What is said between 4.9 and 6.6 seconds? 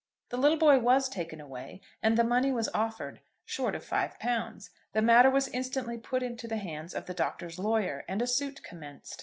The matter was instantly put into the